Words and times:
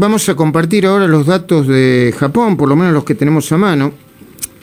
vamos 0.00 0.26
a 0.30 0.34
compartir 0.34 0.86
ahora 0.86 1.06
los 1.06 1.26
datos 1.26 1.66
de 1.66 2.14
Japón, 2.18 2.56
por 2.56 2.70
lo 2.70 2.74
menos 2.74 2.94
los 2.94 3.04
que 3.04 3.14
tenemos 3.14 3.52
a 3.52 3.58
mano. 3.58 3.92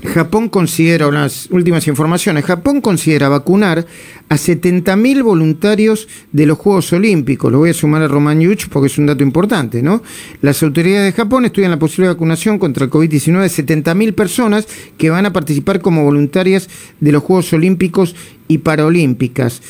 Japón 0.03 0.49
considera, 0.49 1.11
las 1.11 1.47
últimas 1.51 1.87
informaciones, 1.87 2.43
Japón 2.43 2.81
considera 2.81 3.29
vacunar 3.29 3.85
a 4.29 4.35
70.000 4.35 5.23
voluntarios 5.23 6.07
de 6.31 6.45
los 6.47 6.57
Juegos 6.57 6.91
Olímpicos. 6.93 7.51
Lo 7.51 7.59
voy 7.59 7.69
a 7.69 7.73
sumar 7.73 8.01
a 8.01 8.07
Roman 8.07 8.39
Yuch 8.39 8.67
porque 8.69 8.87
es 8.87 8.97
un 8.97 9.07
dato 9.07 9.23
importante, 9.23 9.83
¿no? 9.83 10.01
Las 10.41 10.61
autoridades 10.63 11.13
de 11.13 11.21
Japón 11.21 11.45
estudian 11.45 11.71
la 11.71 11.79
posible 11.79 12.09
vacunación 12.09 12.57
contra 12.57 12.85
el 12.85 12.91
COVID-19 12.91 13.41
de 13.41 13.83
70.000 13.83 14.13
personas 14.13 14.67
que 14.97 15.11
van 15.11 15.27
a 15.27 15.33
participar 15.33 15.81
como 15.81 16.03
voluntarias 16.03 16.67
de 16.99 17.11
los 17.11 17.21
Juegos 17.21 17.53
Olímpicos 17.53 18.15
y 18.47 18.59
Paralímpicas. 18.59 19.61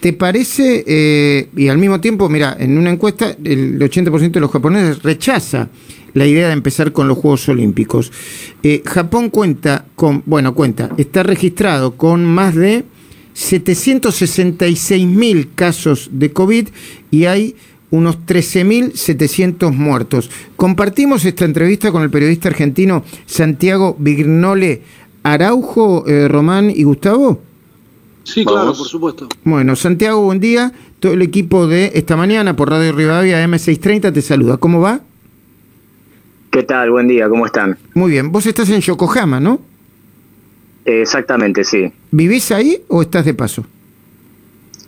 ¿Te 0.00 0.12
parece, 0.12 0.84
eh, 0.86 1.48
y 1.56 1.68
al 1.68 1.78
mismo 1.78 2.00
tiempo, 2.00 2.28
mira, 2.28 2.56
en 2.58 2.76
una 2.76 2.90
encuesta 2.90 3.36
el 3.42 3.78
80% 3.78 4.32
de 4.32 4.40
los 4.40 4.50
japoneses 4.50 5.02
rechaza 5.02 5.70
la 6.14 6.26
idea 6.26 6.48
de 6.48 6.52
empezar 6.52 6.92
con 6.92 7.08
los 7.08 7.18
Juegos 7.18 7.48
Olímpicos. 7.48 8.12
Eh, 8.62 8.82
Japón 8.84 9.30
cuenta 9.30 9.86
con, 9.96 10.22
bueno, 10.26 10.54
cuenta, 10.54 10.90
está 10.96 11.22
registrado 11.22 11.96
con 11.96 12.24
más 12.24 12.54
de 12.54 12.84
766 13.34 15.06
mil 15.06 15.50
casos 15.54 16.08
de 16.12 16.32
COVID 16.32 16.68
y 17.10 17.24
hay 17.24 17.56
unos 17.90 18.18
13.700 18.26 19.72
muertos. 19.72 20.30
Compartimos 20.56 21.24
esta 21.24 21.44
entrevista 21.44 21.92
con 21.92 22.02
el 22.02 22.10
periodista 22.10 22.48
argentino 22.48 23.04
Santiago 23.26 23.96
Vignole 23.98 24.82
Araujo, 25.22 26.06
eh, 26.06 26.28
Román 26.28 26.70
y 26.70 26.84
Gustavo. 26.84 27.40
Sí, 28.24 28.44
claro, 28.44 28.74
por 28.74 28.86
supuesto. 28.86 29.28
Bueno, 29.44 29.76
Santiago, 29.76 30.22
buen 30.22 30.40
día. 30.40 30.72
Todo 30.98 31.12
el 31.12 31.22
equipo 31.22 31.66
de 31.66 31.92
esta 31.94 32.16
mañana 32.16 32.56
por 32.56 32.70
Radio 32.70 32.92
Rivadavia 32.92 33.44
M630 33.46 34.12
te 34.12 34.22
saluda. 34.22 34.56
¿Cómo 34.56 34.80
va? 34.80 35.00
¿Qué 36.50 36.62
tal? 36.62 36.90
Buen 36.90 37.06
día, 37.06 37.28
¿cómo 37.28 37.46
están? 37.46 37.76
Muy 37.94 38.12
bien. 38.12 38.32
Vos 38.32 38.46
estás 38.46 38.70
en 38.70 38.80
Yokohama, 38.80 39.40
¿no? 39.40 39.60
Exactamente, 40.84 41.64
sí. 41.64 41.92
¿Vivís 42.10 42.50
ahí 42.50 42.82
o 42.88 43.02
estás 43.02 43.24
de 43.24 43.34
paso? 43.34 43.64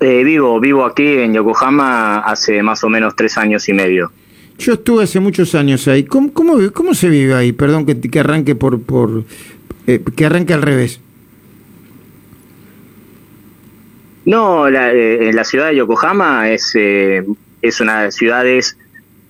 Eh, 0.01 0.25
vivo, 0.25 0.59
vivo 0.61 0.84
aquí 0.84 1.07
en 1.07 1.34
Yokohama 1.34 2.19
hace 2.20 2.62
más 2.62 2.84
o 2.84 2.89
menos 2.89 3.14
tres 3.17 3.37
años 3.37 3.69
y 3.69 3.73
medio. 3.73 4.12
Yo 4.59 4.75
estuve 4.75 5.05
hace 5.05 5.20
muchos 5.20 5.55
años 5.55 5.87
ahí. 5.89 6.05
¿Cómo, 6.05 6.33
cómo, 6.33 6.95
se 6.95 7.09
vive 7.09 7.34
ahí? 7.34 7.53
Perdón 7.53 7.84
que, 7.84 7.98
que 8.01 8.20
arranque 8.20 8.55
por, 8.55 8.81
por 8.81 9.25
eh, 9.87 10.03
que 10.14 10.25
arranque 10.25 10.55
al 10.55 10.62
revés. 10.62 11.01
No, 14.27 14.69
la, 14.69 14.93
eh, 14.93 15.31
la 15.33 15.45
ciudad 15.45 15.69
de 15.69 15.77
Yokohama 15.77 16.51
es, 16.51 16.73
eh, 16.75 17.25
es 17.63 17.81
una 17.81 18.01
de 18.01 18.05
las 18.07 18.15
ciudades 18.17 18.77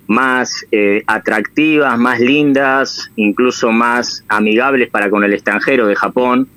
más 0.06 0.64
eh, 0.72 1.02
atractivas, 1.06 1.98
más 1.98 2.18
lindas, 2.18 3.12
incluso 3.16 3.70
más 3.72 4.24
amigables 4.26 4.88
para 4.88 5.10
con 5.10 5.22
el 5.22 5.34
extranjero 5.34 5.86
de 5.86 5.96
Japón. 5.96 6.48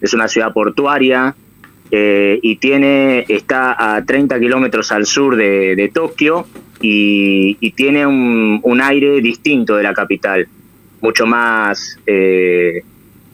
Es 0.00 0.14
una 0.14 0.28
ciudad 0.28 0.52
portuaria 0.52 1.34
y 1.90 2.56
tiene 2.56 3.24
está 3.28 3.96
a 3.96 4.04
30 4.04 4.38
kilómetros 4.38 4.92
al 4.92 5.06
sur 5.06 5.36
de, 5.36 5.90
Tokio 5.92 6.46
y, 6.82 7.54
tiene 7.74 8.06
un, 8.06 8.80
aire 8.82 9.22
distinto 9.22 9.74
de 9.74 9.82
la 9.82 9.94
capital, 9.94 10.46
mucho 11.00 11.26
más 11.26 11.98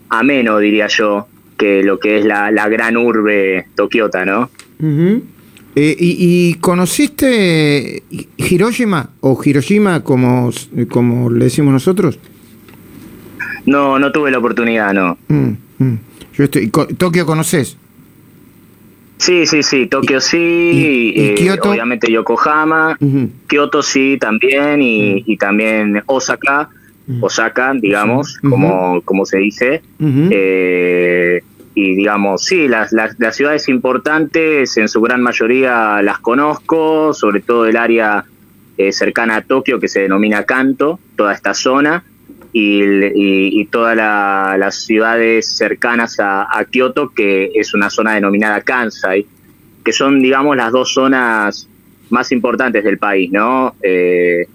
ameno, 0.08 0.58
diría 0.58 0.86
yo, 0.86 1.26
que 1.56 1.82
lo 1.82 1.98
que 1.98 2.18
es 2.18 2.24
la, 2.24 2.50
gran 2.68 2.96
urbe 2.96 3.66
tokiota, 3.74 4.24
¿no? 4.24 4.50
Eh, 5.76 5.96
y, 5.98 6.54
conociste 6.54 8.02
Hiroshima 8.36 9.10
o 9.20 9.40
Hiroshima 9.42 10.04
como, 10.04 10.50
como 10.88 11.30
le 11.30 11.46
decimos 11.46 11.72
nosotros? 11.72 12.18
No, 13.66 13.98
no 13.98 14.12
tuve 14.12 14.30
la 14.30 14.38
oportunidad, 14.38 14.92
no. 14.92 15.18
Mm, 15.28 15.52
mm. 15.78 15.98
Yo 16.34 16.44
estoy, 16.44 16.68
¿Tokio 16.68 17.26
conoces? 17.26 17.76
Sí, 19.16 19.46
sí, 19.46 19.62
sí, 19.62 19.86
Tokio 19.86 20.20
sí, 20.20 20.36
¿Y, 20.36 21.20
eh, 21.20 21.58
obviamente 21.62 22.10
Yokohama, 22.10 22.98
Kyoto 23.46 23.82
sí 23.82 24.18
también 24.20 24.82
y, 24.82 25.24
y 25.26 25.36
también 25.36 26.02
Osaka 26.06 26.68
Osaka, 27.20 27.74
digamos, 27.74 28.38
como, 28.38 29.02
como 29.02 29.26
se 29.26 29.38
dice. 29.38 29.82
Eh, 30.00 31.42
y 31.74 31.94
digamos, 31.96 32.44
sí, 32.44 32.68
las, 32.68 32.92
las, 32.92 33.36
ciudades 33.36 33.68
importantes 33.68 34.76
en 34.76 34.88
su 34.88 35.00
gran 35.00 35.22
mayoría 35.22 36.00
las 36.02 36.20
conozco, 36.20 37.12
sobre 37.12 37.40
todo 37.40 37.66
el 37.66 37.76
área 37.76 38.24
eh, 38.78 38.92
cercana 38.92 39.36
a 39.36 39.42
Tokio 39.42 39.80
que 39.80 39.88
se 39.88 40.00
denomina 40.00 40.44
Kanto, 40.44 41.00
toda 41.16 41.34
esta 41.34 41.52
zona, 41.52 42.04
y, 42.52 43.64
todas 43.66 43.96
las 43.96 44.84
ciudades 44.84 45.56
cercanas 45.56 46.16
a, 46.20 46.64
Kioto, 46.70 47.10
que 47.10 47.50
es 47.54 47.74
una 47.74 47.90
zona 47.90 48.14
denominada 48.14 48.60
Kansai, 48.60 49.26
que 49.84 49.92
son, 49.92 50.22
digamos, 50.22 50.56
las 50.56 50.70
dos 50.70 50.92
zonas 50.92 51.68
más 52.10 52.30
importantes 52.30 52.84
del 52.84 52.98
país, 52.98 53.30
¿no? 53.32 53.74
Eh, 53.82 54.46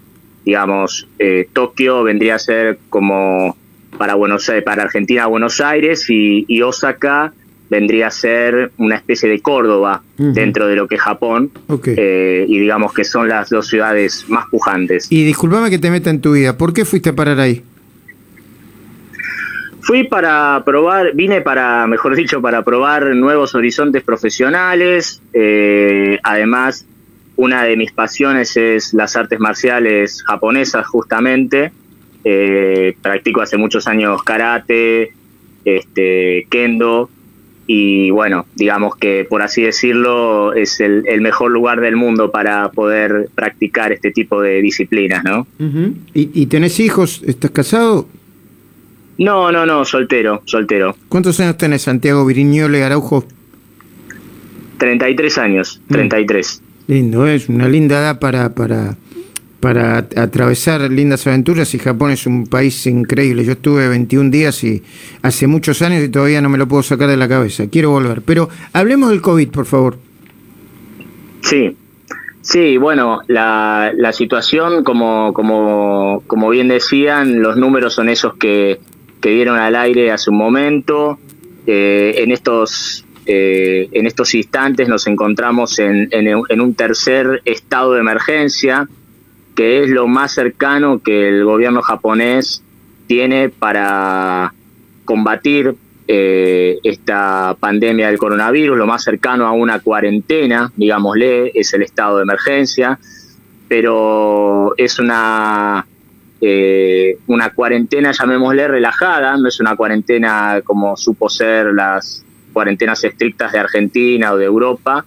digamos, 0.44 1.08
eh, 1.18 1.48
Tokio 1.52 2.02
vendría 2.02 2.36
a 2.36 2.38
ser 2.38 2.78
como 2.88 3.56
para 3.98 4.14
Buenos 4.14 4.48
Aires, 4.48 4.64
para 4.64 4.82
Argentina 4.82 5.26
Buenos 5.26 5.60
Aires 5.60 6.06
y, 6.08 6.62
Osaka 6.62 7.32
vendría 7.68 8.08
a 8.08 8.10
ser 8.10 8.72
una 8.78 8.96
especie 8.96 9.28
de 9.28 9.40
Córdoba 9.40 10.02
dentro 10.16 10.66
de 10.66 10.74
lo 10.74 10.88
que 10.88 10.96
es 10.96 11.00
Japón 11.00 11.52
eh, 11.86 12.44
y 12.48 12.58
digamos 12.58 12.92
que 12.92 13.04
son 13.04 13.28
las 13.28 13.48
dos 13.48 13.68
ciudades 13.68 14.24
más 14.28 14.46
pujantes. 14.50 15.06
Y 15.10 15.24
discúlpame 15.24 15.70
que 15.70 15.78
te 15.78 15.88
meta 15.90 16.10
en 16.10 16.20
tu 16.20 16.32
vida, 16.32 16.58
¿por 16.58 16.72
qué 16.72 16.84
fuiste 16.84 17.10
a 17.10 17.14
parar 17.14 17.38
ahí? 17.38 17.62
Fui 19.82 20.04
para 20.04 20.62
probar, 20.64 21.14
vine 21.14 21.40
para, 21.40 21.86
mejor 21.86 22.14
dicho, 22.16 22.42
para 22.42 22.62
probar 22.62 23.14
nuevos 23.14 23.54
horizontes 23.54 24.02
profesionales, 24.02 25.22
eh, 25.32 26.18
además 26.22 26.86
una 27.40 27.64
de 27.64 27.74
mis 27.74 27.90
pasiones 27.90 28.54
es 28.58 28.92
las 28.92 29.16
artes 29.16 29.40
marciales 29.40 30.22
japonesas, 30.22 30.86
justamente. 30.86 31.72
Eh, 32.22 32.94
practico 33.00 33.40
hace 33.40 33.56
muchos 33.56 33.86
años 33.86 34.22
karate, 34.22 35.14
este, 35.64 36.46
kendo, 36.50 37.08
y 37.66 38.10
bueno, 38.10 38.44
digamos 38.56 38.94
que 38.94 39.24
por 39.24 39.40
así 39.40 39.62
decirlo 39.62 40.52
es 40.52 40.80
el, 40.80 41.20
mejor 41.22 41.50
lugar 41.50 41.80
del 41.80 41.96
mundo 41.96 42.30
para 42.30 42.70
poder 42.72 43.30
practicar 43.34 43.90
este 43.92 44.10
tipo 44.10 44.42
de 44.42 44.60
disciplinas, 44.60 45.24
¿no? 45.24 45.46
¿Y, 46.12 46.42
¿Y, 46.42 46.46
tenés 46.46 46.78
hijos? 46.78 47.22
¿Estás 47.26 47.52
casado? 47.52 48.06
No, 49.16 49.50
no, 49.50 49.64
no, 49.64 49.86
soltero, 49.86 50.42
soltero. 50.44 50.94
¿Cuántos 51.08 51.40
años 51.40 51.56
tenés, 51.56 51.82
Santiago 51.82 52.26
Viriñole 52.26 52.84
Araujo? 52.84 53.24
33 54.76 55.38
años, 55.38 55.80
33. 55.88 56.62
Lindo, 56.90 57.24
es 57.24 57.48
una 57.48 57.68
linda 57.68 58.00
edad 58.00 58.18
para, 58.18 58.52
para, 58.52 58.96
para 59.60 59.98
atravesar 59.98 60.90
lindas 60.90 61.24
aventuras 61.24 61.72
y 61.72 61.78
Japón 61.78 62.10
es 62.10 62.26
un 62.26 62.48
país 62.48 62.84
increíble. 62.84 63.44
Yo 63.44 63.52
estuve 63.52 63.86
21 63.86 64.28
días 64.28 64.64
y 64.64 64.82
hace 65.22 65.46
muchos 65.46 65.82
años 65.82 66.02
y 66.02 66.08
todavía 66.08 66.40
no 66.40 66.48
me 66.48 66.58
lo 66.58 66.66
puedo 66.66 66.82
sacar 66.82 67.08
de 67.08 67.16
la 67.16 67.28
cabeza. 67.28 67.68
Quiero 67.70 67.90
volver. 67.90 68.22
Pero 68.22 68.48
hablemos 68.72 69.10
del 69.10 69.20
COVID, 69.20 69.50
por 69.50 69.66
favor. 69.66 69.98
Sí, 71.42 71.76
sí, 72.40 72.76
bueno, 72.76 73.20
la, 73.28 73.92
la 73.96 74.12
situación, 74.12 74.82
como, 74.82 75.32
como, 75.32 76.24
como 76.26 76.48
bien 76.48 76.66
decían, 76.66 77.40
los 77.40 77.56
números 77.56 77.94
son 77.94 78.08
esos 78.08 78.34
que, 78.34 78.80
que 79.20 79.30
dieron 79.30 79.60
al 79.60 79.76
aire 79.76 80.10
hace 80.10 80.30
un 80.30 80.38
momento. 80.38 81.20
Eh, 81.68 82.14
en 82.16 82.32
estos 82.32 83.04
eh, 83.32 83.88
en 83.92 84.08
estos 84.08 84.34
instantes 84.34 84.88
nos 84.88 85.06
encontramos 85.06 85.78
en, 85.78 86.10
un 86.60 86.74
tercer 86.74 87.40
estado 87.44 87.92
de 87.92 88.00
emergencia, 88.00 88.88
que 89.54 89.84
es 89.84 89.88
lo 89.88 90.08
más 90.08 90.32
cercano 90.32 91.00
que 91.00 91.28
el 91.28 91.44
gobierno 91.44 91.80
japonés 91.80 92.60
tiene 93.06 93.48
para 93.48 94.52
combatir 95.04 95.76
eh, 96.08 96.78
esta 96.82 97.56
pandemia 97.60 98.08
del 98.08 98.18
coronavirus, 98.18 98.76
lo 98.76 98.88
más 98.88 99.04
cercano 99.04 99.46
a 99.46 99.52
una 99.52 99.78
cuarentena, 99.78 100.72
digámosle, 100.74 101.52
es 101.54 101.72
el 101.72 101.82
estado 101.82 102.16
de 102.16 102.24
emergencia, 102.24 102.98
pero 103.68 104.74
es 104.76 104.98
una, 104.98 105.86
eh, 106.40 107.16
una 107.28 107.50
cuarentena, 107.50 108.10
llamémosle, 108.10 108.66
relajada, 108.66 109.36
no 109.36 109.46
es 109.46 109.60
una 109.60 109.76
cuarentena 109.76 110.62
como 110.64 110.96
supo 110.96 111.28
ser 111.28 111.72
las 111.72 112.24
cuarentenas 112.52 113.04
estrictas 113.04 113.52
de 113.52 113.58
Argentina 113.58 114.32
o 114.32 114.36
de 114.36 114.44
Europa, 114.44 115.04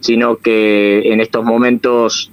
sino 0.00 0.36
que 0.36 1.12
en 1.12 1.20
estos 1.20 1.44
momentos 1.44 2.30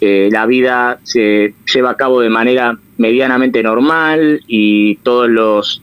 eh, 0.00 0.28
la 0.32 0.46
vida 0.46 0.98
se 1.04 1.54
lleva 1.72 1.90
a 1.90 1.96
cabo 1.96 2.20
de 2.20 2.30
manera 2.30 2.76
medianamente 2.98 3.62
normal 3.62 4.40
y 4.46 4.96
todos 4.96 5.28
los, 5.28 5.82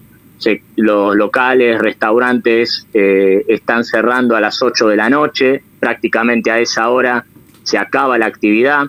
los 0.76 1.16
locales, 1.16 1.80
restaurantes 1.80 2.88
eh, 2.94 3.46
están 3.48 3.84
cerrando 3.84 4.36
a 4.36 4.42
las 4.42 4.62
8 4.62 4.88
de 4.88 4.96
la 4.96 5.10
noche, 5.10 5.64
prácticamente 5.80 6.52
a 6.52 6.60
esa 6.60 6.90
hora 6.90 7.26
se 7.64 7.78
acaba 7.78 8.18
la 8.18 8.26
actividad, 8.26 8.88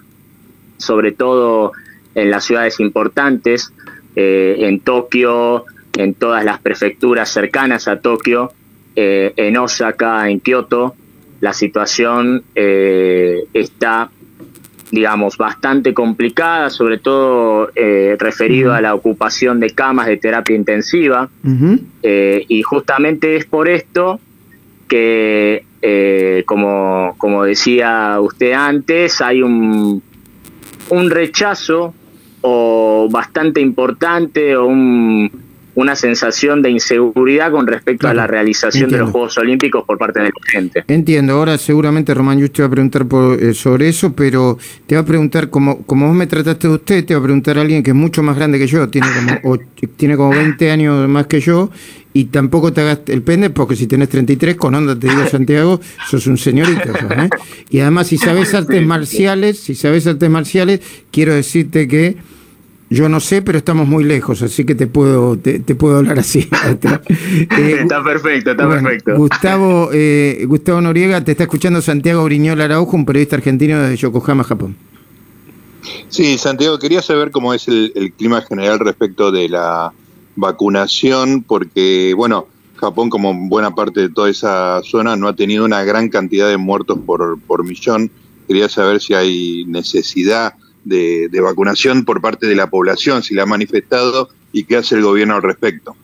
sobre 0.79 1.13
todo 1.13 1.73
en 2.15 2.31
las 2.31 2.45
ciudades 2.45 2.81
importantes, 2.81 3.73
eh, 4.17 4.57
en 4.61 4.81
Tokio, 4.81 5.65
en 5.97 6.15
todas 6.15 6.45
las 6.45 6.61
prefecturas 6.61 7.29
cercanas 7.29 7.89
a 7.89 8.01
Tokio, 8.01 8.53
eh, 8.97 9.33
en 9.37 9.57
Osaka, 9.57 10.29
en 10.29 10.41
Kioto, 10.41 10.95
la 11.41 11.53
situación 11.53 12.43
eh, 12.55 13.45
está, 13.55 14.11
digamos, 14.91 15.37
bastante 15.37 15.95
complicada, 15.95 16.71
sobre 16.71 16.99
todo 16.99 17.71
referido 18.19 18.75
a 18.75 18.81
la 18.81 18.95
ocupación 18.95 19.61
de 19.61 19.71
camas 19.71 20.07
de 20.07 20.17
terapia 20.19 20.57
intensiva. 20.57 21.29
y 22.03 22.63
justamente 22.63 23.37
es 23.37 23.47
por 23.47 23.69
esto 23.69 24.21
que, 24.89 25.65
como, 26.45 27.15
como 27.17 27.45
decía 27.45 28.19
usted 28.21 28.53
antes, 28.53 29.21
hay 29.21 29.43
un, 29.43 30.03
un 30.91 31.11
rechazo 31.11 31.95
o 32.43 33.09
bastante 33.11 33.61
importante 33.61 34.57
o 34.57 34.67
una 35.75 35.95
sensación 35.97 36.63
de 36.63 36.71
inseguridad 36.71 37.51
con 37.51 37.67
respecto 37.67 38.09
a 38.09 38.15
la 38.15 38.27
realización 38.27 38.91
de 38.91 38.99
los 38.99 39.11
Juegos 39.11 39.39
Olímpicos 39.39 39.85
por 39.85 39.99
parte 39.99 40.21
de 40.21 40.27
la 40.27 40.33
gente. 40.51 40.85
Entiendo, 40.89 41.35
ahora 41.35 41.59
seguramente 41.59 42.13
Román 42.15 42.39
yo 42.39 42.51
te 42.51 42.63
va 42.63 42.69
a 42.69 42.71
preguntar 42.71 43.07
eh, 43.41 43.55
sobre 43.55 43.89
eso, 43.89 44.13
pero 44.13 44.59
te 44.87 44.95
va 44.95 45.03
a 45.03 45.05
preguntar, 45.05 45.51
como, 45.51 45.83
como 45.83 46.07
vos 46.07 46.17
me 46.17 46.27
trataste 46.27 46.69
de 46.69 46.75
usted, 46.75 47.05
te 47.05 47.15
va 47.15 47.21
a 47.21 47.23
preguntar 47.23 47.59
a 47.59 47.61
alguien 47.63 47.83
que 47.83 47.91
es 47.91 47.97
mucho 47.97 48.23
más 48.23 48.37
grande 48.37 48.59
que 48.59 48.67
yo, 48.67 48.89
tiene 48.89 49.07
como, 49.43 49.59
tiene 49.97 50.17
como 50.17 50.31
20 50.31 50.71
años 50.71 51.09
más 51.09 51.27
que 51.27 51.41
yo, 51.41 51.71
y 52.13 52.25
tampoco 52.27 52.73
te 52.73 52.81
hagas 52.81 53.01
el 53.07 53.23
pende, 53.23 53.51
porque 53.51 53.77
si 53.77 53.87
tenés 53.87 54.09
33, 54.09 54.57
con 54.57 54.75
onda 54.75 54.99
te 54.99 55.09
digo 55.09 55.27
Santiago, 55.27 55.81
sos 56.11 56.27
un 56.27 56.39
señorito. 56.39 56.91
¿eh? 56.93 57.31
Y 57.71 57.81
además, 57.81 58.09
si 58.09 58.19
sabes 58.19 58.53
artes 58.55 58.85
marciales, 58.85 59.61
si 59.61 59.75
sabes 59.75 60.07
artes 60.07 60.29
marciales, 60.29 60.81
quiero 61.13 61.35
decirte 61.35 61.87
que 61.87 62.17
yo 62.93 63.09
no 63.09 63.21
sé, 63.21 63.41
pero 63.41 63.57
estamos 63.57 63.87
muy 63.87 64.03
lejos, 64.03 64.43
así 64.43 64.65
que 64.67 64.75
te 64.75 64.89
puedo 64.89 65.39
te, 65.39 65.61
puedo 65.77 65.99
hablar 65.99 66.19
así. 66.19 66.49
Eh, 67.31 67.79
está 67.83 68.03
perfecto, 68.03 68.51
está 68.51 68.69
perfecto. 68.69 69.17
Gustavo, 69.17 69.91
eh, 69.93 70.45
Gustavo 70.47 70.81
Noriega, 70.81 71.23
te 71.23 71.33
está 71.33 71.45
escuchando 71.45 71.81
Santiago 71.81 72.25
Briñol 72.25 72.61
Araujo, 72.61 72.97
un 72.97 73.05
periodista 73.07 73.37
argentino 73.37 73.81
de 73.81 73.97
Yokohama, 73.97 74.43
Japón. 74.43 74.77
Sí, 76.09 76.39
Santiago, 76.39 76.79
quería 76.79 77.03
saber 77.03 77.31
cómo 77.31 77.55
es 77.55 77.69
el, 77.69 78.13
clima 78.17 78.43
general 78.43 78.81
respecto 78.81 79.31
de 79.31 79.49
la 79.49 79.93
vacunación, 80.37 81.43
porque, 81.43 82.15
bueno, 82.17 82.47
Japón, 82.77 83.11
como 83.11 83.33
buena 83.49 83.75
parte 83.75 84.01
de 84.01 84.09
toda 84.09 84.31
esa 84.31 84.81
zona, 84.83 85.17
no 85.17 85.29
ha 85.29 85.37
tenido 85.37 85.65
una 85.65 85.85
gran 85.85 86.09
cantidad 86.09 86.49
de 86.49 86.57
muertos 86.57 86.99
por, 87.07 87.39
por 87.41 87.65
millón. 87.65 88.11
Quería 88.49 88.69
saber 88.69 89.01
si 89.01 89.15
hay 89.15 89.65
necesidad 89.67 90.55
de, 90.85 91.41
vacunación 91.41 92.05
por 92.05 92.21
parte 92.21 92.47
de 92.47 92.55
la 92.55 92.69
población, 92.69 93.23
si 93.23 93.35
la 93.35 93.43
ha 93.43 93.47
manifestado 93.47 94.29
y 94.53 94.65
qué 94.65 94.77
hace 94.77 94.97
el 94.97 95.03
gobierno 95.03 95.37
al 95.37 95.43
respecto. 95.43 95.97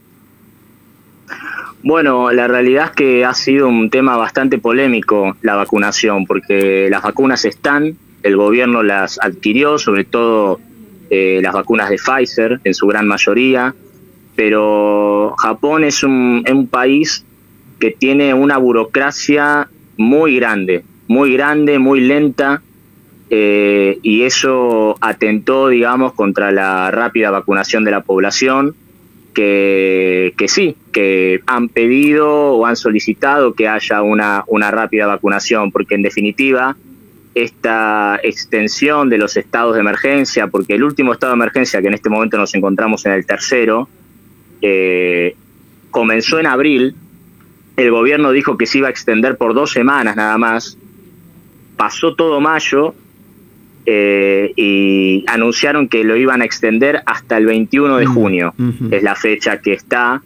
Bueno, 1.82 2.32
la 2.32 2.48
realidad 2.48 2.86
es 2.86 2.90
que 2.92 3.24
ha 3.24 3.34
sido 3.34 3.68
un 3.68 3.90
tema 3.90 4.16
bastante 4.16 4.58
polémico 4.58 5.36
la 5.42 5.54
vacunación, 5.54 6.26
porque 6.26 6.88
las 6.90 7.02
vacunas 7.02 7.44
están, 7.44 7.96
el 8.22 8.36
gobierno 8.36 8.82
las 8.82 9.20
adquirió, 9.22 9.78
sobre 9.78 10.04
todo 10.04 10.60
eh, 11.10 11.38
las 11.42 11.54
vacunas 11.54 11.88
de 11.90 11.96
Pfizer 11.96 12.60
en 12.64 12.74
su 12.74 12.86
gran 12.88 13.06
mayoría, 13.06 13.74
pero 14.34 15.34
Japón 15.38 15.84
es 15.84 16.02
un, 16.02 16.42
es 16.44 16.52
un 16.52 16.66
país 16.66 17.24
que 17.78 17.92
tiene 17.92 18.34
una 18.34 18.58
burocracia 18.58 19.68
muy 19.96 20.36
grande, 20.36 20.84
muy 21.06 21.32
grande, 21.34 21.78
muy 21.78 22.00
lenta, 22.00 22.62
eh, 23.28 23.98
y 24.02 24.22
eso 24.22 24.96
atentó, 25.00 25.68
digamos, 25.68 26.12
contra 26.12 26.52
la 26.52 26.90
rápida 26.90 27.30
vacunación 27.30 27.84
de 27.84 27.90
la 27.90 28.02
población, 28.02 28.74
que, 29.34 30.32
que, 30.38 30.48
sí, 30.48 30.76
que 30.92 31.42
han 31.46 31.68
pedido 31.68 32.28
o 32.28 32.64
han 32.64 32.76
solicitado 32.76 33.54
que 33.54 33.68
haya 33.68 34.02
una, 34.02 34.44
una 34.46 34.70
rápida 34.70 35.06
vacunación, 35.06 35.72
porque 35.72 35.94
en 35.94 36.02
definitiva 36.02 36.76
esta 37.34 38.18
extensión 38.22 39.10
de 39.10 39.18
los 39.18 39.36
estados 39.36 39.74
de 39.74 39.80
emergencia, 39.80 40.46
porque 40.46 40.74
el 40.74 40.84
último 40.84 41.12
estado 41.12 41.32
de 41.32 41.36
emergencia, 41.36 41.82
que 41.82 41.88
en 41.88 41.94
este 41.94 42.08
momento 42.08 42.38
nos 42.38 42.54
encontramos 42.54 43.04
en 43.04 43.12
el 43.12 43.26
tercero, 43.26 43.90
eh, 44.62 45.36
comenzó 45.90 46.38
en 46.38 46.46
abril, 46.46 46.94
el 47.76 47.90
gobierno 47.90 48.30
dijo 48.30 48.56
que 48.56 48.64
se 48.64 48.78
iba 48.78 48.88
a 48.88 48.90
extender 48.90 49.36
por 49.36 49.52
dos 49.52 49.70
semanas 49.70 50.16
nada 50.16 50.38
más, 50.38 50.78
pasó 51.76 52.14
todo 52.14 52.40
mayo 52.40 52.94
eh, 53.88 54.52
y 54.56 55.24
anunciaron 55.28 55.88
que 55.88 56.02
lo 56.02 56.16
iban 56.16 56.42
a 56.42 56.44
extender 56.44 57.02
hasta 57.06 57.38
el 57.38 57.46
21 57.46 57.98
de 57.98 58.06
junio, 58.06 58.54
es 58.90 59.02
la 59.04 59.14
fecha 59.14 59.60
que 59.60 59.74
está. 59.74 60.22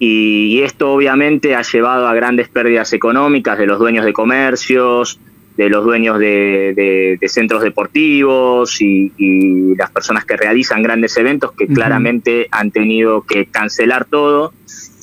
Y, 0.00 0.60
esto 0.62 0.92
obviamente 0.92 1.54
ha 1.54 1.62
llevado 1.62 2.08
a 2.08 2.14
grandes 2.14 2.48
pérdidas 2.48 2.92
económicas 2.92 3.58
de 3.58 3.66
los 3.66 3.78
dueños 3.78 4.04
de 4.04 4.12
comercios, 4.12 5.20
de 5.56 5.70
los 5.70 5.84
dueños 5.84 6.18
de, 6.18 7.18
centros 7.28 7.62
deportivos 7.62 8.80
y, 8.80 9.74
las 9.76 9.90
personas 9.92 10.24
que 10.24 10.36
realizan 10.36 10.82
grandes 10.82 11.16
eventos 11.16 11.52
que 11.52 11.68
claramente 11.68 12.48
han 12.50 12.72
tenido 12.72 13.22
que 13.22 13.46
cancelar 13.46 14.04
todo. 14.04 14.52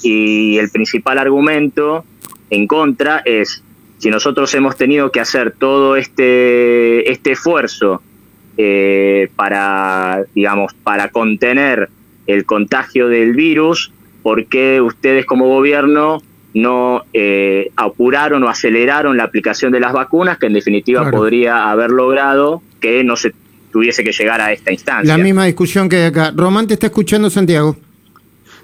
Y 0.04 0.58
el 0.58 0.70
principal 0.70 1.18
argumento 1.20 2.04
en 2.50 2.68
contra 2.68 3.22
es 3.24 3.64
si 4.04 4.10
nosotros 4.10 4.54
hemos 4.54 4.76
tenido 4.76 5.14
que 5.14 5.22
hacer 5.22 5.54
todo 5.58 5.96
este, 5.96 7.10
este 7.10 7.32
esfuerzo 7.32 8.02
eh, 8.58 9.30
para, 9.38 10.26
digamos, 10.36 10.74
para 10.74 11.08
contener 11.08 11.88
el 12.28 12.44
contagio 12.44 13.08
del 13.08 13.32
virus, 13.32 13.94
¿por 14.22 14.48
qué 14.48 14.82
ustedes 14.82 15.26
como 15.26 15.48
gobierno 15.48 16.22
no 16.54 17.04
eh, 17.14 17.72
apuraron 17.78 18.44
o 18.44 18.50
aceleraron 18.50 19.16
la 19.16 19.24
aplicación 19.24 19.72
de 19.72 19.80
las 19.80 19.94
vacunas, 19.94 20.38
que 20.38 20.48
en 20.48 20.54
definitiva 20.54 21.10
podría 21.10 21.72
haber 21.72 21.90
logrado 21.90 22.62
que 22.82 23.06
no 23.06 23.16
se 23.16 23.34
tuviese 23.72 24.04
que 24.04 24.12
llegar 24.12 24.42
a 24.42 24.52
esta 24.52 24.74
instancia? 24.74 25.16
La 25.16 25.24
misma 25.24 25.46
discusión 25.46 25.88
que 25.88 25.96
hay 25.96 26.04
acá. 26.08 26.34
Román, 26.36 26.68
te 26.68 26.74
está 26.74 26.88
escuchando 26.88 27.30
Santiago. 27.30 27.78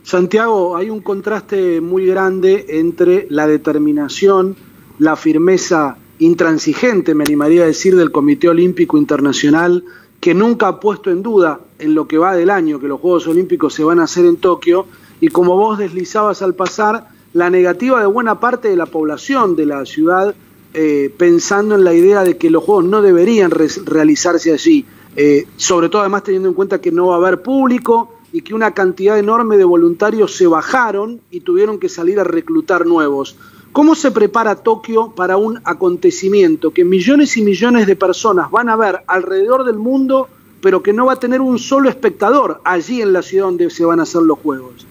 Santiago, 0.04 0.76
hay 0.76 0.90
un 0.90 1.00
contraste 1.00 1.80
muy 1.80 2.06
grande 2.06 2.66
entre 2.68 3.26
la 3.30 3.48
determinación 3.48 4.58
la 5.00 5.16
firmeza 5.16 5.98
intransigente, 6.20 7.16
me 7.16 7.24
animaría 7.24 7.64
a 7.64 7.68
decir, 7.68 7.96
del 7.96 8.12
Comité 8.12 8.50
Olímpico 8.50 8.98
Internacional, 8.98 9.84
que 10.20 10.34
nunca 10.34 10.68
ha 10.68 10.80
puesto 10.80 11.10
en 11.10 11.24
duda 11.24 11.62
en 11.80 11.96
lo 11.96 12.08
que 12.08 12.18
va 12.18 12.36
del 12.36 12.50
año 12.50 12.80
que 12.80 12.88
los 12.88 13.00
Juegos 13.00 13.28
Olímpicos 13.28 13.74
se 13.74 13.84
van 13.84 14.00
a 14.00 14.04
hacer 14.04 14.26
en 14.26 14.38
Tokio, 14.38 14.86
y 15.22 15.30
como 15.30 15.56
vos 15.56 15.78
deslizabas 15.78 16.42
al 16.42 16.56
pasar, 16.56 17.08
la 17.34 17.50
negativa 17.50 18.00
de 18.02 18.08
buena 18.08 18.40
parte 18.40 18.70
de 18.70 18.76
la 18.76 18.86
población 18.86 19.56
de 19.56 19.66
la 19.66 19.86
ciudad, 19.86 20.36
eh, 20.74 21.14
pensando 21.18 21.76
en 21.76 21.84
la 21.84 21.94
idea 21.94 22.24
de 22.24 22.38
que 22.38 22.50
los 22.50 22.64
Juegos 22.64 22.86
no 22.86 23.02
deberían 23.02 23.52
realizarse 23.52 24.52
allí, 24.52 24.86
eh, 25.16 25.48
sobre 25.56 25.90
todo 25.90 26.02
además 26.02 26.24
teniendo 26.24 26.50
en 26.50 26.56
cuenta 26.56 26.82
que 26.82 26.92
no 26.92 27.08
va 27.08 27.16
a 27.16 27.18
haber 27.18 27.42
público 27.42 28.14
y 28.32 28.42
que 28.42 28.54
una 28.54 28.74
cantidad 28.74 29.18
enorme 29.18 29.58
de 29.58 29.64
voluntarios 29.64 30.36
se 30.36 30.48
bajaron 30.48 31.22
y 31.32 31.40
tuvieron 31.40 31.80
que 31.80 31.90
salir 31.90 32.20
a 32.20 32.24
reclutar 32.24 32.86
nuevos. 32.86 33.36
¿Cómo 33.72 33.94
se 33.94 34.12
prepara 34.12 34.56
Tokio 34.56 35.14
para 35.16 35.38
un 35.38 35.62
acontecimiento 35.64 36.72
que 36.72 36.84
millones 36.84 37.38
y 37.38 37.44
millones 37.44 37.86
de 37.86 37.96
personas 37.96 38.50
van 38.50 38.68
a 38.68 38.76
ver 38.76 39.02
alrededor 39.08 39.64
del 39.64 39.78
mundo, 39.78 40.28
pero 40.62 40.82
que 40.82 40.92
no 40.92 41.06
va 41.06 41.14
a 41.14 41.20
tener 41.20 41.40
un 41.40 41.60
solo 41.60 41.88
espectador 41.88 42.62
allí 42.66 43.02
en 43.02 43.14
la 43.14 43.22
ciudad 43.22 43.46
donde 43.46 43.70
se 43.70 43.86
van 43.86 44.00
a 44.00 44.04
hacer 44.04 44.24
los 44.24 44.40
Juegos? 44.40 44.88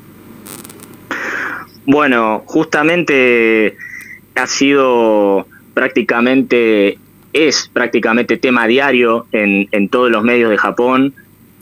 Bueno, 1.86 2.42
justamente 2.46 3.76
ha 4.36 4.46
sido 4.46 5.46
prácticamente, 5.74 6.98
es 7.32 7.68
prácticamente 7.72 8.36
tema 8.36 8.66
diario 8.68 9.26
en, 9.32 9.88
todos 9.88 10.10
los 10.10 10.22
medios 10.22 10.50
de 10.50 10.58
Japón. 10.58 11.14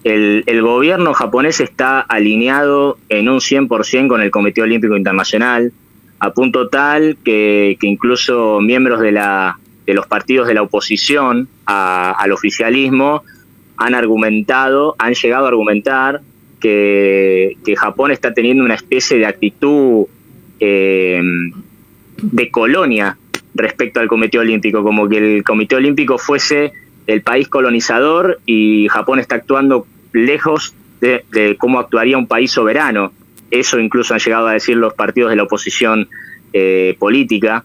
El, 0.05 0.45
el, 0.47 0.63
gobierno 0.63 1.15
japonés 1.15 1.61
está 1.61 2.01
alineado 2.01 2.99
en 3.09 3.29
un 3.29 3.39
100% 3.39 4.09
con 4.09 4.21
el 4.21 4.31
Comité 4.31 4.63
Olímpico 4.63 4.97
Internacional 4.97 5.73
a 6.19 6.31
punto 6.31 6.69
tal 6.69 7.17
que, 7.25 7.77
incluso 7.83 8.61
miembros 8.61 9.01
de, 9.01 9.13
la, 9.13 9.59
de 9.87 9.95
los 9.95 10.07
partidos 10.07 10.49
de 10.49 10.55
la 10.55 10.63
oposición 10.63 11.49
al 11.67 12.33
oficialismo 12.33 13.23
han 13.77 13.95
argumentado, 13.95 14.97
han 14.99 15.15
llegado 15.15 15.45
a 15.45 15.49
argumentar 15.49 16.23
que, 16.61 17.57
Japón 17.77 18.11
está 18.11 18.33
teniendo 18.33 18.65
una 18.65 18.75
especie 18.75 19.19
de 19.19 19.27
actitud 19.27 20.07
eh, 20.61 21.21
de 22.23 22.51
colonia 22.51 23.19
respecto 23.55 24.01
al 24.01 24.09
Comité 24.09 24.39
Olímpico, 24.39 24.83
como 24.83 25.09
que 25.09 25.19
el 25.19 25.45
Comité 25.45 25.77
Olímpico 25.77 26.17
fuese 26.17 26.73
el 27.07 27.23
país 27.23 27.49
colonizador 27.49 28.41
y 28.47 28.89
Japón 28.89 29.19
está 29.19 29.37
actuando 29.37 29.87
lejos 30.13 30.75
de 31.01 31.57
cómo 31.59 31.79
actuaría 31.79 32.17
un 32.17 32.27
país 32.27 32.51
soberano. 32.51 33.13
Eso 33.51 33.79
incluso 33.79 34.15
han 34.15 34.21
llegado 34.21 34.49
a 34.49 34.53
decir 34.53 34.77
los 34.77 34.95
partidos 34.95 35.31
de 35.31 35.37
la 35.37 35.45
oposición 35.45 36.09
eh, 36.53 36.97
política. 36.99 37.65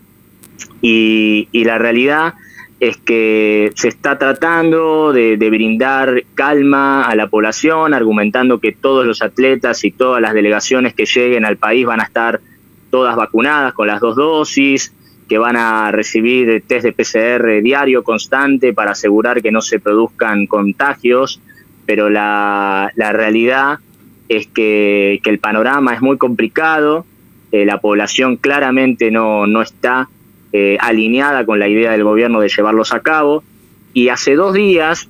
Y, 0.81 1.47
la 1.53 1.77
realidad 1.77 2.33
es 2.79 2.97
que 2.97 3.71
se 3.75 3.87
está 3.87 4.17
tratando 4.17 5.13
de, 5.13 5.35
brindar 5.37 6.23
calma 6.33 7.03
a 7.03 7.15
la 7.15 7.27
población, 7.27 7.93
argumentando 7.93 8.59
que 8.59 8.71
todos 8.71 9.05
los 9.05 9.21
atletas 9.21 9.83
y 9.83 9.91
todas 9.91 10.21
las 10.21 10.33
delegaciones 10.33 10.93
que 10.93 11.05
lleguen 11.05 11.45
al 11.45 11.57
país 11.57 11.85
van 11.85 12.01
a 12.01 12.05
estar 12.05 12.41
todas 12.89 13.15
vacunadas 13.15 13.73
con 13.73 13.87
las 13.87 14.01
dos 14.01 14.15
dosis, 14.15 14.93
que 15.31 15.37
van 15.37 15.55
a 15.55 15.91
recibir 15.91 16.61
test 16.67 16.83
de 16.83 16.91
PCR 16.91 17.61
diario 17.63 18.03
constante 18.03 18.73
para 18.73 18.91
asegurar 18.91 19.41
que 19.41 19.49
no 19.49 19.61
se 19.61 19.79
produzcan 19.79 20.45
contagios, 20.45 21.39
pero 21.85 22.09
la, 22.09 22.91
realidad 22.97 23.79
es 24.37 24.47
que, 24.47 25.19
el 25.23 25.39
panorama 25.39 25.93
es 25.93 26.01
muy 26.01 26.17
complicado, 26.17 27.05
eh, 27.51 27.65
la 27.65 27.79
población 27.79 28.37
claramente 28.37 29.11
no, 29.11 29.45
no 29.45 29.61
está 29.61 30.07
eh, 30.53 30.77
alineada 30.79 31.45
con 31.45 31.59
la 31.59 31.67
idea 31.67 31.91
del 31.91 32.03
gobierno 32.03 32.39
de 32.39 32.49
llevarlos 32.49 32.93
a 32.93 33.01
cabo. 33.01 33.43
Y 33.93 34.07
hace 34.07 34.35
dos 34.35 34.53
días 34.53 35.09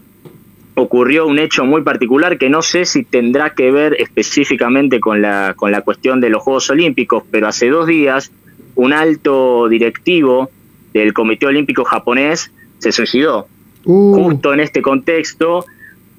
ocurrió 0.74 1.28
un 1.28 1.38
hecho 1.38 1.66
muy 1.66 1.84
particular 1.84 2.38
que 2.38 2.50
no 2.50 2.63
sé 2.63 2.86
si 2.86 3.04
tendrá 3.04 3.51
que 3.51 3.72
ver 3.72 3.96
específicamente 4.00 5.00
con 5.00 5.22
la, 5.22 5.54
con 5.56 5.72
la 5.72 5.82
cuestión 5.82 6.20
de 6.20 6.30
los 6.30 6.42
Juegos 6.42 6.70
Olímpicos, 6.72 7.24
pero 7.30 7.48
hace 7.48 7.70
dos 7.70 7.86
días 7.86 8.32
un 8.75 8.94
alto 8.94 9.68
directivo 9.68 10.50
del 10.94 11.13
Comité 11.13 11.46
Olímpico 11.46 11.84
japonés 11.84 12.51
se 12.80 12.92
suicidó. 12.92 13.48
Uh. 13.84 14.16
Justo 14.16 14.54
en 14.54 14.62
este 14.62 14.82
contexto, 14.82 15.66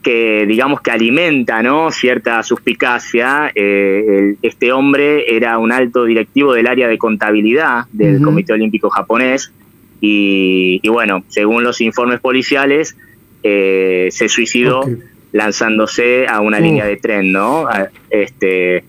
que 0.02 0.44
digamos 0.46 0.80
que 0.80 0.90
alimenta 0.90 1.62
¿no? 1.62 1.90
cierta 1.90 2.42
suspicacia. 2.42 3.50
Eh, 3.54 4.36
este 4.42 4.72
hombre 4.72 5.34
era 5.34 5.58
un 5.58 5.72
alto 5.72 6.04
directivo 6.04 6.52
del 6.52 6.66
área 6.66 6.88
de 6.88 6.98
contabilidad 6.98 7.86
del 7.92 8.20
Comité 8.20 8.52
Olímpico 8.52 8.90
japonés 8.90 9.52
y, 10.00 10.80
bueno, 10.88 11.24
según 11.28 11.62
los 11.62 11.80
informes 11.80 12.20
policiales, 12.20 12.96
eh, 13.44 14.08
se 14.10 14.28
suicidó 14.28 14.84
lanzándose 15.30 16.26
a 16.26 16.40
una 16.40 16.58
línea 16.58 16.84
de 16.84 16.96
tren, 16.96 17.30
¿no? 17.32 17.68
Este, 18.10 18.84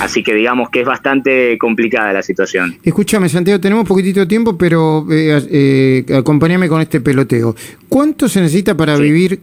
Así 0.00 0.22
que 0.22 0.34
digamos 0.34 0.70
que 0.70 0.80
es 0.80 0.86
bastante 0.86 1.58
complicada 1.58 2.12
la 2.12 2.22
situación. 2.22 2.76
Escúchame, 2.82 3.28
Santiago, 3.28 3.60
tenemos 3.60 3.86
poquitito 3.86 4.20
de 4.20 4.26
tiempo, 4.26 4.56
pero 4.56 5.06
eh, 5.10 6.04
acompáñame 6.16 6.68
con 6.68 6.80
este 6.80 7.00
peloteo. 7.00 7.56
¿Cuánto 7.88 8.28
se 8.28 8.40
necesita 8.40 8.76
para 8.76 8.96
vivir? 8.96 9.40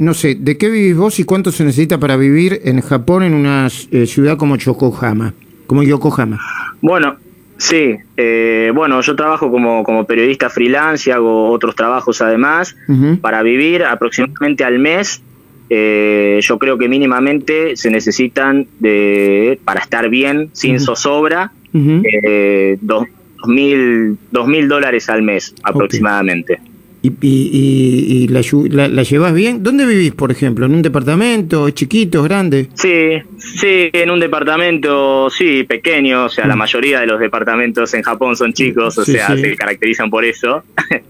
No 0.00 0.14
sé, 0.14 0.34
¿de 0.34 0.56
qué 0.56 0.70
vivís 0.70 0.96
vos 0.96 1.20
y 1.20 1.24
cuánto 1.24 1.52
se 1.52 1.62
necesita 1.62 2.00
para 2.00 2.16
vivir 2.16 2.62
en 2.64 2.80
Japón 2.80 3.22
en 3.22 3.34
una 3.34 3.68
eh, 3.90 4.06
ciudad 4.06 4.38
como 4.38 4.56
Yokohama? 4.56 5.34
Como 5.66 5.82
Yokohama. 5.82 6.40
Bueno, 6.80 7.16
sí. 7.58 7.96
Eh, 8.16 8.72
bueno, 8.74 9.02
yo 9.02 9.14
trabajo 9.14 9.50
como, 9.50 9.84
como 9.84 10.06
periodista 10.06 10.48
freelance 10.48 11.10
y 11.10 11.12
hago 11.12 11.50
otros 11.50 11.76
trabajos 11.76 12.22
además. 12.22 12.74
Para 13.20 13.42
vivir 13.42 13.84
aproximadamente 13.84 14.64
al 14.64 14.78
mes, 14.78 15.20
eh, 15.68 16.40
yo 16.40 16.58
creo 16.58 16.78
que 16.78 16.88
mínimamente 16.88 17.76
se 17.76 17.90
necesitan, 17.90 18.66
de, 18.78 19.60
para 19.66 19.80
estar 19.80 20.08
bien, 20.08 20.48
sin 20.54 20.80
zozobra, 20.80 21.52
dos, 21.74 23.04
mil, 23.46 24.16
dos 24.30 24.48
mil 24.48 24.66
dólares 24.66 25.10
al 25.10 25.20
mes 25.20 25.54
aproximadamente. 25.62 26.58
¿Y, 27.02 27.12
y, 27.22 28.28
la, 28.28 28.88
la, 28.88 29.02
llevas 29.02 29.32
bien? 29.32 29.62
¿Dónde 29.62 29.86
vivís, 29.86 30.12
por 30.12 30.30
ejemplo? 30.30 30.66
¿En 30.66 30.74
un 30.74 30.82
departamento? 30.82 31.66
¿Es 31.66 31.74
chiquito, 31.74 32.22
grande? 32.22 32.68
Sí, 32.74 33.12
sí, 33.38 33.88
en 33.90 34.10
un 34.10 34.20
departamento, 34.20 35.30
sí, 35.30 35.64
pequeño. 35.64 36.26
O 36.26 36.28
sea, 36.28 36.46
la 36.46 36.56
mm. 36.56 36.58
mayoría 36.58 37.00
de 37.00 37.06
los 37.06 37.18
departamentos 37.18 37.94
en 37.94 38.02
Japón 38.02 38.36
son 38.36 38.52
chicos, 38.52 38.98
o 38.98 39.04
sea, 39.06 39.34
se 39.34 39.56
caracterizan 39.56 40.10
por 40.10 40.24
eso. 40.24 40.62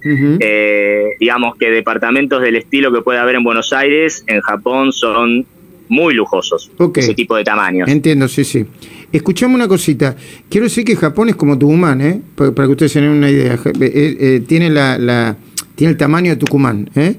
Eh, 0.43 1.17
digamos 1.21 1.57
que 1.57 1.71
departamentos 1.71 2.41
del 2.43 2.57
estilo 2.57 2.93
que 2.93 3.03
puede 3.03 3.19
haber 3.19 3.37
en 3.37 3.45
Buenos 3.45 3.73
Aires, 3.73 4.25
en 4.27 4.41
Japón 4.41 4.93
son 4.93 5.47
muy 5.89 6.15
lujosos. 6.15 6.71
Ese 6.95 7.15
tipo 7.15 7.37
de 7.37 7.45
tamaños. 7.45 7.89
Entiendo, 7.89 8.27
sí, 8.27 8.45
sí. 8.45 8.65
Escuchame 9.13 9.55
una 9.55 9.69
cosita. 9.69 10.17
Quiero 10.49 10.65
decir 10.65 10.85
que 10.85 10.97
Japón 10.97 11.29
es 11.29 11.37
como 11.37 11.59
Tucumán, 11.59 12.01
¿eh? 12.01 12.21
Para, 12.35 12.53
que 12.55 12.67
ustedes 12.67 12.93
tengan 12.93 13.11
una 13.13 13.31
idea. 13.31 13.55
Eh, 13.55 14.17
eh, 14.21 14.43
tiene 14.47 14.71
la 14.71 15.37
tiene 15.81 15.93
el 15.93 15.97
tamaño 15.97 16.33
de 16.33 16.37
Tucumán. 16.37 16.91
¿eh? 16.95 17.15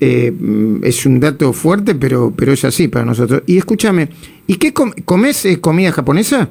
Eh, 0.00 0.32
es 0.84 1.04
un 1.04 1.20
dato 1.20 1.52
fuerte, 1.52 1.94
pero, 1.94 2.32
pero 2.34 2.54
es 2.54 2.64
así 2.64 2.88
para 2.88 3.04
nosotros. 3.04 3.42
Y 3.44 3.58
escúchame, 3.58 4.08
¿y 4.46 4.54
qué 4.54 4.72
comes 4.72 5.44
eh, 5.44 5.60
comida 5.60 5.92
japonesa? 5.92 6.48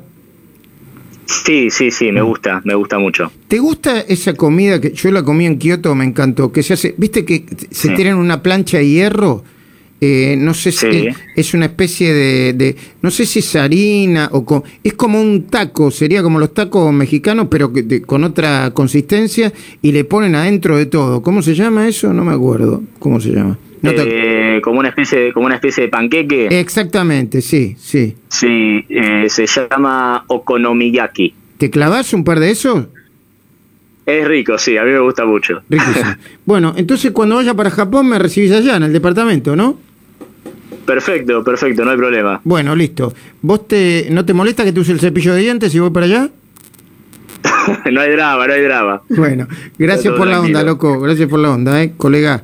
Sí, 1.25 1.71
sí, 1.71 1.89
sí, 1.89 2.11
me 2.11 2.21
gusta, 2.21 2.61
me 2.65 2.75
gusta 2.75 2.99
mucho. 2.99 3.31
¿Te 3.47 3.57
gusta 3.57 4.01
esa 4.01 4.35
comida 4.35 4.79
que 4.79 4.91
yo 4.91 5.09
la 5.09 5.23
comí 5.23 5.47
en 5.47 5.57
Kioto, 5.57 5.95
me 5.95 6.05
encantó? 6.05 6.51
Que 6.51 6.61
se 6.61 6.73
hace, 6.73 6.93
¿viste 6.99 7.25
que 7.25 7.47
se 7.71 7.89
tiene 7.95 8.13
una 8.13 8.43
plancha 8.43 8.77
de 8.77 8.87
hierro? 8.87 9.43
Eh, 10.07 10.35
no 10.37 10.53
sé 10.53 10.71
si 10.71 11.07
es 11.35 11.53
una 11.55 11.65
especie 11.65 12.13
de, 12.13 12.75
no 13.01 13.09
sé 13.09 13.25
si 13.25 13.39
es 13.39 13.55
harina 13.55 14.29
o 14.31 14.63
es 14.83 14.93
como 14.93 15.19
un 15.19 15.47
taco, 15.47 15.89
sería 15.89 16.21
como 16.21 16.37
los 16.37 16.53
tacos 16.53 16.93
mexicanos, 16.93 17.47
pero 17.49 17.71
con 18.05 18.23
otra 18.23 18.69
consistencia 18.71 19.51
y 19.81 19.91
le 19.91 20.03
ponen 20.03 20.35
adentro 20.35 20.77
de 20.77 20.85
todo. 20.85 21.23
¿Cómo 21.23 21.41
se 21.41 21.55
llama 21.55 21.87
eso? 21.87 22.13
No 22.13 22.23
me 22.23 22.33
acuerdo. 22.33 22.83
¿Cómo 22.99 23.19
se 23.19 23.31
llama? 23.31 23.57
Eh, 23.81 24.59
como 24.63 24.79
una 24.79 24.89
especie 24.89 25.19
de, 25.19 25.33
como 25.33 25.47
una 25.47 25.55
especie 25.55 25.85
de 25.85 25.89
panqueque. 25.89 26.59
Exactamente, 26.59 27.41
sí, 27.41 27.75
sí. 27.79 28.15
Sí, 28.27 28.85
eh, 28.87 29.25
se 29.27 29.47
llama 29.47 30.23
okonomiyaki. 30.27 31.33
¿Te 31.57 31.71
clavas 31.71 32.13
un 32.13 32.23
par 32.23 32.39
de 32.39 32.51
esos? 32.51 32.85
Es 34.05 34.27
rico, 34.27 34.59
sí, 34.59 34.77
a 34.77 34.83
mí 34.83 34.91
me 34.91 34.99
gusta 34.99 35.25
mucho. 35.25 35.63
bueno, 36.45 36.75
entonces 36.77 37.09
cuando 37.11 37.37
vaya 37.37 37.55
para 37.55 37.71
Japón 37.71 38.07
me 38.07 38.19
recibís 38.19 38.51
allá 38.51 38.75
en 38.75 38.83
el 38.83 38.93
departamento, 38.93 39.55
¿no? 39.55 39.79
Perfecto, 40.85 41.43
perfecto, 41.43 41.83
no 41.83 41.91
hay 41.91 41.97
problema. 41.97 42.41
Bueno, 42.43 42.75
listo. 42.75 43.13
¿Vos 43.41 43.67
te, 43.67 44.07
no 44.11 44.23
te 44.23 44.33
molesta 44.33 44.63
que 44.63 44.71
te 44.71 44.79
use 44.79 44.91
el 44.91 44.99
cepillo 44.99 45.33
de 45.33 45.41
dientes 45.41 45.71
si 45.71 45.79
voy 45.79 45.89
para 45.89 46.05
allá? 46.05 46.29
no 47.91 48.01
hay 48.01 48.11
drama, 48.11 48.47
no 48.47 48.53
hay 48.53 48.61
drama. 48.61 49.01
Bueno, 49.09 49.47
gracias 49.77 50.13
por 50.13 50.27
la 50.27 50.41
onda, 50.41 50.63
loco. 50.63 50.99
Gracias 50.99 51.27
por 51.27 51.39
la 51.39 51.51
onda, 51.51 51.81
¿eh? 51.81 51.93
Colega. 51.97 52.43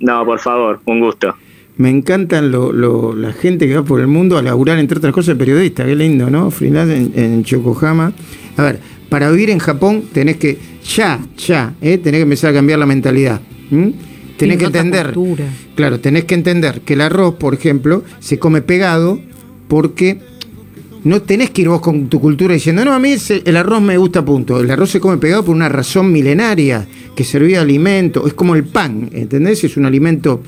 No, 0.00 0.24
por 0.24 0.38
favor, 0.38 0.80
un 0.84 1.00
gusto. 1.00 1.34
Me 1.76 1.90
encantan 1.90 2.52
lo, 2.52 3.14
la 3.14 3.32
gente 3.32 3.66
que 3.66 3.74
va 3.74 3.82
por 3.82 4.00
el 4.00 4.06
mundo 4.06 4.38
a 4.38 4.42
laburar, 4.42 4.78
entre 4.78 4.98
otras 4.98 5.12
cosas, 5.12 5.36
periodista. 5.36 5.84
Qué 5.84 5.96
lindo, 5.96 6.30
¿no? 6.30 6.50
Freelance 6.52 6.96
en, 6.96 7.12
en 7.16 7.44
Yokohama. 7.44 8.12
A 8.56 8.62
ver, 8.62 8.78
para 9.08 9.30
vivir 9.30 9.50
en 9.50 9.58
Japón 9.58 10.04
tenés 10.12 10.36
que, 10.36 10.58
ya, 10.84 11.18
ya, 11.36 11.74
¿eh? 11.80 11.98
tenés 11.98 12.18
que 12.18 12.22
empezar 12.22 12.50
a 12.50 12.54
cambiar 12.54 12.78
la 12.78 12.86
mentalidad. 12.86 13.40
Tenés 14.36 14.58
que 14.58 14.64
entender, 14.64 15.14
claro, 15.76 16.00
tenés 16.00 16.24
que 16.24 16.34
entender 16.34 16.80
que 16.80 16.94
el 16.94 17.02
arroz, 17.02 17.34
por 17.34 17.54
ejemplo, 17.54 18.02
se 18.18 18.38
come 18.38 18.62
pegado 18.62 19.20
porque 19.68 20.18
no 21.04 21.22
tenés 21.22 21.50
que 21.50 21.62
ir 21.62 21.68
vos 21.68 21.80
con 21.80 22.08
tu 22.08 22.20
cultura 22.20 22.54
diciendo, 22.54 22.84
no, 22.84 22.92
a 22.92 22.98
mí 22.98 23.14
el 23.44 23.56
arroz 23.56 23.82
me 23.82 23.96
gusta, 23.96 24.24
punto. 24.24 24.60
El 24.60 24.70
arroz 24.70 24.90
se 24.90 25.00
come 25.00 25.18
pegado 25.18 25.44
por 25.44 25.54
una 25.54 25.68
razón 25.68 26.10
milenaria, 26.10 26.86
que 27.14 27.24
servía 27.24 27.60
alimento, 27.60 28.26
es 28.26 28.34
como 28.34 28.54
el 28.54 28.64
pan, 28.64 29.08
¿entendés? 29.12 29.62
Es 29.64 29.76
un 29.76 29.86
alimento... 29.86 30.42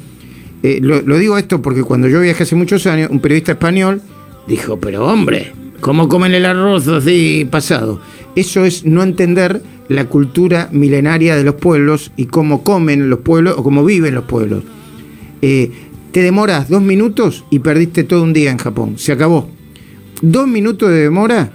Eh, 0.62 0.80
lo, 0.82 1.02
lo, 1.02 1.18
digo 1.18 1.36
esto 1.36 1.60
porque 1.60 1.82
cuando 1.82 2.08
yo 2.08 2.20
viajé 2.20 2.42
hace 2.42 2.56
muchos 2.56 2.86
años, 2.86 3.10
un 3.10 3.20
periodista 3.20 3.52
español 3.52 4.00
dijo, 4.48 4.80
pero 4.80 5.06
hombre, 5.06 5.52
¿cómo 5.80 6.08
comen 6.08 6.34
el 6.34 6.46
arroz 6.46 6.88
así 6.88 7.46
pasado? 7.48 8.00
Eso 8.34 8.64
es 8.64 8.84
no 8.84 9.02
entender 9.02 9.62
la 9.88 10.06
cultura 10.06 10.68
milenaria 10.72 11.36
de 11.36 11.44
los 11.44 11.54
pueblos 11.56 12.12
y 12.16 12.26
cómo 12.26 12.62
comen 12.62 13.08
los 13.10 13.20
pueblos 13.20 13.54
o 13.56 13.62
cómo 13.62 13.84
viven 13.84 14.14
los 14.14 14.24
pueblos. 14.24 14.64
Eh, 15.42 15.70
te 16.12 16.22
demoras 16.22 16.68
dos 16.68 16.82
minutos 16.82 17.44
y 17.50 17.58
perdiste 17.58 18.04
todo 18.04 18.22
un 18.22 18.32
día 18.32 18.50
en 18.50 18.58
Japón. 18.58 18.98
Se 18.98 19.12
acabó. 19.12 19.48
Dos 20.22 20.48
minutos 20.48 20.90
de 20.90 21.02
demora 21.02 21.50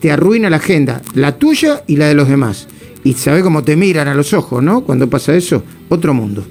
te 0.00 0.10
arruina 0.10 0.50
la 0.50 0.56
agenda, 0.56 1.02
la 1.14 1.36
tuya 1.36 1.84
y 1.86 1.96
la 1.96 2.08
de 2.08 2.14
los 2.14 2.28
demás. 2.28 2.66
Y 3.04 3.14
sabes 3.14 3.42
cómo 3.42 3.62
te 3.62 3.76
miran 3.76 4.08
a 4.08 4.14
los 4.14 4.32
ojos, 4.32 4.62
¿no? 4.62 4.82
Cuando 4.82 5.08
pasa 5.08 5.34
eso, 5.34 5.62
otro 5.88 6.12
mundo. 6.12 6.44